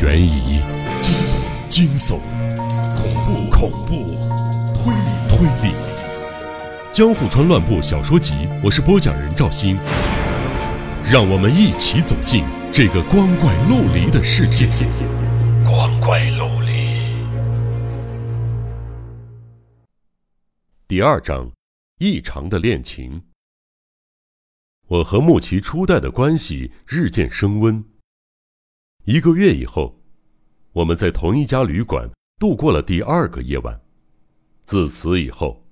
[0.00, 0.60] 悬疑、
[1.68, 2.20] 惊悚、
[2.94, 3.94] 恐怖、恐怖、
[4.72, 5.74] 推理、推理，
[6.92, 9.76] 《江户川乱步小说集》，我是播讲人赵鑫，
[11.04, 14.68] 让我们一起走进这个光怪陆离的世界。
[15.64, 16.68] 光怪陆离。
[20.86, 21.50] 第二章：
[21.98, 23.22] 异常的恋情。
[24.86, 27.84] 我和木崎初代的关系日渐升温。
[29.10, 30.02] 一个月以后，
[30.72, 33.80] 我们在同一家旅馆度过了第二个夜晚。
[34.66, 35.66] 自此以后，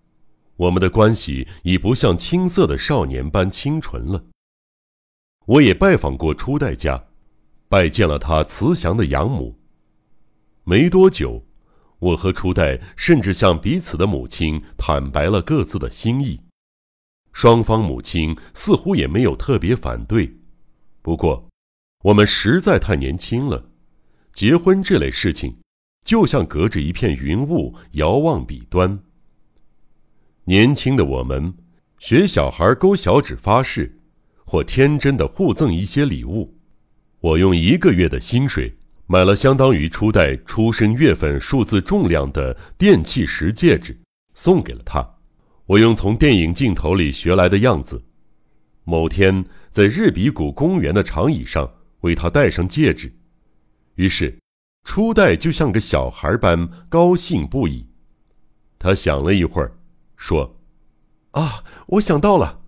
[0.56, 4.24] 我们的关系已不像青涩的少年般清纯了。
[5.44, 7.08] 我也拜访过初代家，
[7.68, 9.58] 拜见了他慈祥的养母。
[10.64, 11.44] 没多久，
[11.98, 16.40] 我和初代甚至向彼此的母亲坦白了各自的心意，
[17.34, 20.38] 双方母亲似乎也没有特别反对。
[21.02, 21.46] 不过，
[22.02, 23.70] 我们实在太年轻了，
[24.32, 25.56] 结婚这类事情，
[26.04, 29.00] 就像隔着一片云雾遥望彼端。
[30.44, 31.52] 年轻的我们，
[31.98, 33.98] 学小孩勾小指发誓，
[34.44, 36.56] 或天真的互赠一些礼物。
[37.18, 38.76] 我用一个月的薪水
[39.06, 43.98] 买了相当于初代出生月份数字重量的电气石戒指，
[44.34, 45.16] 送给了他。
[45.64, 48.04] 我用从电影镜头里学来的样子，
[48.84, 51.68] 某天在日比谷公园的长椅上。
[52.06, 53.12] 为他戴上戒指，
[53.96, 54.38] 于是
[54.84, 57.84] 初代就像个小孩般高兴不已。
[58.78, 59.76] 他想了一会儿，
[60.16, 60.56] 说
[61.32, 62.60] ：“啊，我想到了。”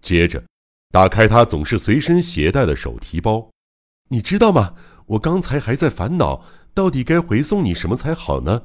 [0.00, 0.42] 接着，
[0.90, 3.50] 打开他总是随身携带的手提包。
[4.08, 4.74] 你知道吗？
[5.06, 8.62] 我刚才还在烦恼，到底该回送你什么才好呢？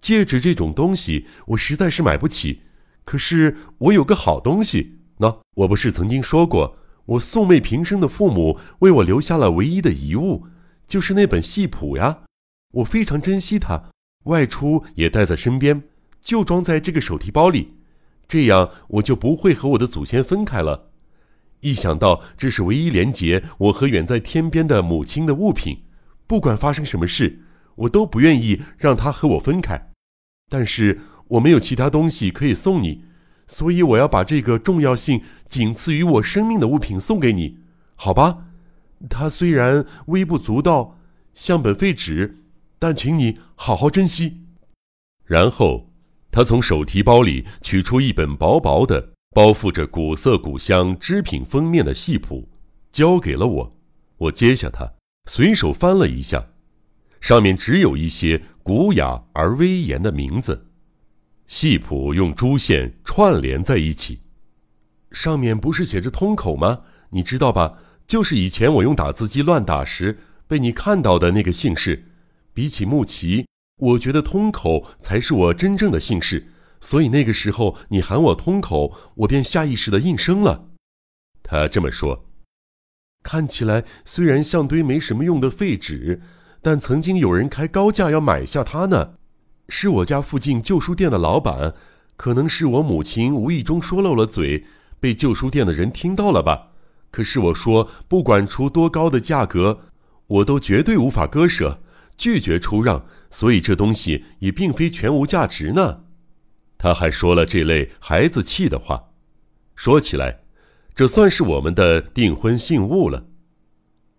[0.00, 2.62] 戒指这种东西，我实在是买不起。
[3.04, 6.78] 可是我有个好东西，那我不是曾经说过？
[7.06, 10.46] 我素昧平生的父母为我留下了唯一的遗物，
[10.88, 12.20] 就是那本戏谱呀。
[12.72, 13.90] 我非常珍惜它，
[14.24, 15.82] 外出也带在身边，
[16.22, 17.74] 就装在这个手提包里，
[18.26, 20.90] 这样我就不会和我的祖先分开了。
[21.60, 25.82] 一想到这是唯一连接我和远在天边的母亲的物品，
[26.26, 27.40] 不管发生什么事，
[27.76, 29.90] 我都不愿意让它和我分开。
[30.50, 33.04] 但是我没有其他东西可以送你。
[33.46, 37.58] 所以我要把这个重要性仅次于我生命的物品送给你，
[37.94, 38.46] 好吧？
[39.10, 40.98] 它虽然微不足道，
[41.34, 42.38] 像本废纸，
[42.78, 44.40] 但请你好好珍惜。
[45.24, 45.90] 然后，
[46.30, 52.48] 他从手提包里取出一本薄薄的、包覆着古色古香织品封面的戏谱，
[52.92, 53.76] 交给了我。
[54.16, 54.94] 我接下它，
[55.30, 56.46] 随手翻了一下，
[57.20, 60.66] 上面只有一些古雅而威严的名字。
[61.46, 64.20] 戏谱用珠线串联在一起，
[65.10, 66.82] 上面不是写着“通口”吗？
[67.10, 67.78] 你知道吧？
[68.06, 72.06] 就是以前我用打字机乱打时被你看到的那个姓氏。
[72.52, 73.46] 比起木齐，
[73.78, 76.48] 我觉得“通口”才是我真正的姓氏，
[76.80, 80.70] 所以那个时候你喊我“通口”，我便下意识的应声了。
[81.42, 82.26] 他这么说，
[83.22, 86.22] 看起来虽然像堆没什么用的废纸，
[86.62, 89.14] 但曾经有人开高价要买下它呢。
[89.68, 91.74] 是我家附近旧书店的老板，
[92.16, 94.64] 可能是我母亲无意中说漏了嘴，
[95.00, 96.68] 被旧书店的人听到了吧？
[97.10, 99.80] 可是我说，不管出多高的价格，
[100.26, 101.80] 我都绝对无法割舍，
[102.16, 106.04] 拒绝出让，所以这东西也并非全无价值呢。
[106.76, 109.10] 他还说了这类孩子气的话。
[109.76, 110.40] 说起来，
[110.94, 113.26] 这算是我们的订婚信物了。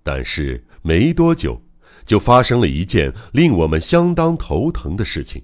[0.04, 1.65] 但是没多久。
[2.06, 5.44] 就发生了一件令我们相当头疼的事情，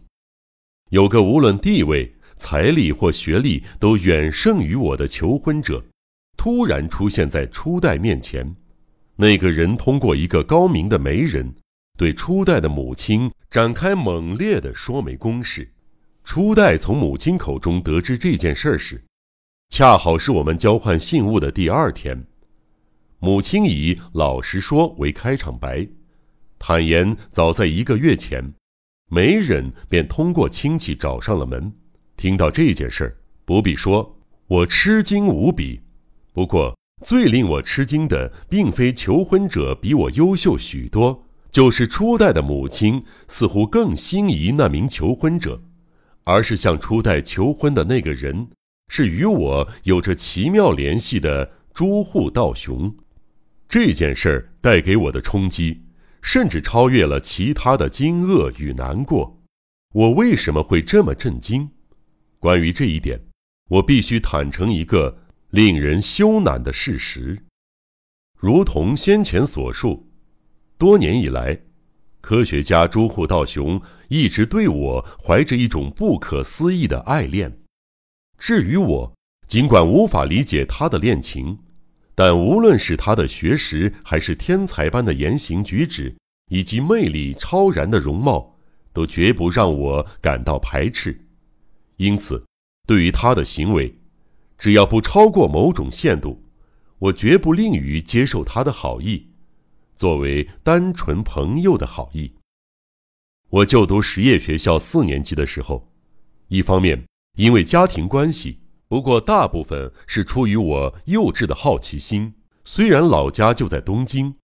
[0.90, 5.84] 有个无论地位、财力或学历都远胜于我的求婚者，
[6.38, 8.56] 突然出现在初代面前。
[9.16, 11.54] 那个人通过一个高明的媒人，
[11.98, 15.72] 对初代的母亲展开猛烈的说媒攻势。
[16.24, 19.04] 初代从母亲口中得知这件事时，
[19.70, 22.26] 恰好是我们交换信物的第二天。
[23.20, 25.88] 母亲以“老实说”为开场白。
[26.64, 28.54] 坦言，早在一个月前，
[29.10, 31.74] 媒人便通过亲戚找上了门。
[32.16, 34.16] 听到这件事儿，不必说，
[34.46, 35.82] 我吃惊无比。
[36.34, 45.60] 不过，最令我吃惊的，并非求婚者比我优秀许多，就是初代的母亲似乎更心仪那名求婚者，
[46.26, 48.50] 而是向初代求婚的那个人，
[48.88, 52.96] 是与我有着奇妙联系的朱户道雄。
[53.68, 55.82] 这件事儿带给我的冲击。
[56.22, 59.42] 甚至超越了其他的惊愕与难过。
[59.94, 61.70] 我为什么会这么震惊？
[62.40, 63.20] 关于这一点，
[63.70, 65.18] 我必须坦诚一个
[65.50, 67.46] 令人羞赧的事实。
[68.40, 70.10] 如同先前所述，
[70.78, 71.62] 多年以来，
[72.22, 77.60] 科学家朱户道雄一直对我怀着一种不可思议的爱恋。
[78.38, 79.14] 至于我，
[79.48, 81.60] 尽管无法理解他的恋情，
[82.14, 86.16] 但无论是他的学识，还是天才般的言行举止，
[86.50, 88.58] 以及魅力超然的容貌，
[88.94, 91.26] 都绝不让我感到排斥。
[91.98, 92.46] 因此，
[92.88, 93.96] 对于他的行为，
[94.58, 96.44] 只要不超过某种限度，
[97.00, 99.28] 我绝不吝于接受他的好意，
[99.96, 102.34] 作为单纯朋友的好意。
[103.50, 105.92] 我就读实业学校四年级的时候，
[106.48, 107.04] 一方面
[107.38, 108.61] 因为家庭关系，
[108.92, 112.34] 不过大部分是出于我幼稚的好奇心。
[112.66, 114.36] 虽然老家就在东京，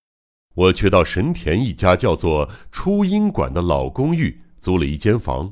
[0.55, 5.51] 我却到神田一家叫做初音馆的老公寓租了一间房。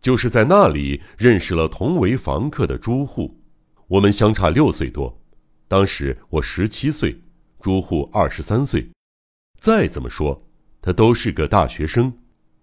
[0.00, 3.38] 就是在那里认识了同为房客的朱户，
[3.86, 5.20] 我们相差六岁多，
[5.68, 7.20] 当时我十七岁，
[7.60, 8.88] 朱户二十三岁，
[9.60, 10.42] 再怎么说，
[10.80, 12.14] 他都是个大学生，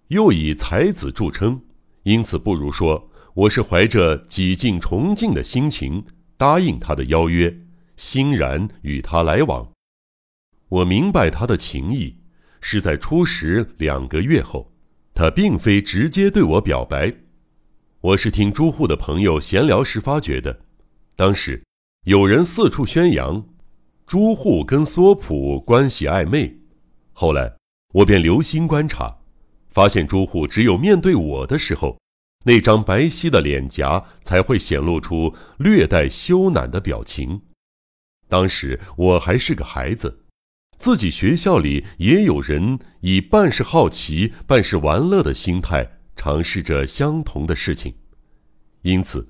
[0.08, 1.62] 又以才子著称，
[2.02, 6.06] 因此不如说我是怀着几近崇敬的心情
[6.38, 7.52] 答应他的邀约，
[7.98, 9.72] 欣然与他来往。
[10.70, 12.16] 我明白他的情意，
[12.62, 14.72] 是在初识两个月后，
[15.16, 17.12] 他并非直接对我表白。
[18.02, 20.60] 我是听朱户的朋友闲聊时发觉的，
[21.16, 21.64] 当时
[22.06, 23.44] 有人四处宣扬
[24.06, 26.56] 朱户跟索普关系暧昧，
[27.14, 27.52] 后来
[27.94, 29.18] 我便留心观察，
[29.72, 31.98] 发现朱户只有面对我的时候，
[32.44, 37.42] 那张白皙的脸颊才会显露出略带羞赧的表情。
[38.28, 40.26] 当时我还是个孩子，
[40.78, 46.00] 自己学校里也有人以半是好奇、半是玩乐的心态。
[46.16, 47.96] 尝试着相同的事情，
[48.84, 49.28] 因此，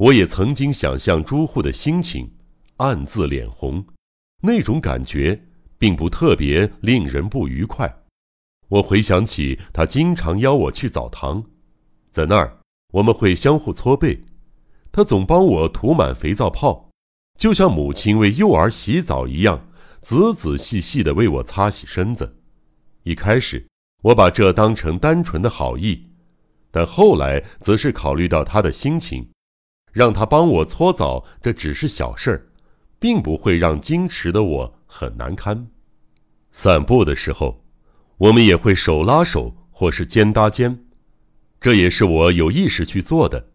[0.00, 2.34] 我也曾经想象朱户的心情，
[2.78, 3.86] 暗自脸红，
[4.42, 5.44] 那种感觉
[5.78, 8.02] 并不特别令人不愉快。
[8.66, 11.44] 我回想起他经常邀我去澡堂，
[12.14, 12.58] 在那儿
[12.92, 14.22] 我们会相互搓背，
[14.92, 16.88] 他总帮我涂满肥皂泡，
[17.36, 19.66] 就像母亲为幼儿洗澡一样，
[20.00, 22.36] 仔仔细细地为我擦洗身子。
[23.02, 23.66] 一开始，
[24.04, 26.08] 我把这当成单纯的好意。
[26.70, 29.28] 但后来则是考虑到他的心情，
[29.92, 32.46] 让他帮我搓澡，这只是小事儿，
[33.00, 35.66] 并不会让矜持的我很难堪。
[36.52, 37.64] 散步的时候，
[38.18, 40.84] 我们也会手拉手或是肩搭肩，
[41.64, 43.48] 这也是我有意识去做的。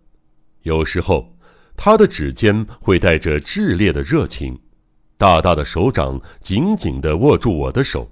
[0.64, 1.38] 有时候，
[1.78, 4.60] 他的指尖会带着炽烈的热情，
[5.16, 8.12] 大大的手掌紧紧地握住我的手，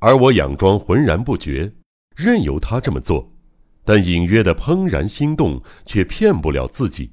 [0.00, 1.72] 而我佯装浑然不觉，
[2.16, 3.32] 任由他这么做。
[3.84, 7.12] 但隐约的怦然心动，却骗不了自己。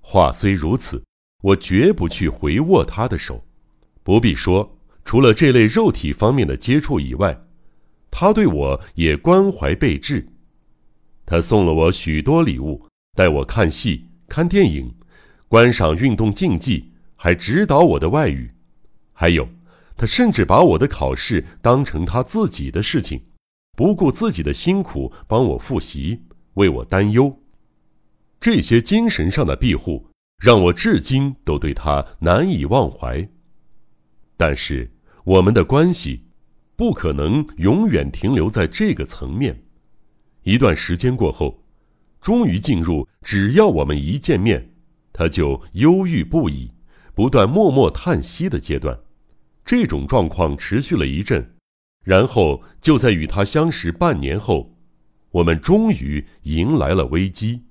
[0.00, 1.02] 话虽如此，
[1.42, 3.44] 我绝不去回握他的手。
[4.04, 7.36] 不必说，除了这类肉体方面的接触以外，
[8.08, 10.28] 他对我也关怀备至。
[11.26, 12.86] 他送了我许多礼物，
[13.16, 14.94] 带我看戏、看电影，
[15.48, 18.50] 观赏运动竞技，还指导我的外语。
[19.12, 19.48] 还有，
[19.96, 23.22] 他甚至把我的考试当成他自己的事情。
[23.76, 26.22] 不顾自己的辛苦帮我复习，
[26.54, 27.40] 为我担忧，
[28.38, 30.10] 这些精神上的庇护
[30.40, 33.28] 让我至今都对他难以忘怀。
[34.36, 34.92] 但是
[35.24, 36.24] 我们的关系
[36.76, 39.64] 不可能永远停留在这个层面。
[40.44, 41.62] 一段时间过后，
[42.20, 44.70] 终于进入只要我们一见面，
[45.12, 46.70] 他就忧郁不已，
[47.14, 48.98] 不断默默叹息的阶段。
[49.64, 51.54] 这种状况持续了一阵。
[52.04, 54.76] 然后就在与他相识半年后，
[55.30, 57.62] 我们终于迎来了危机。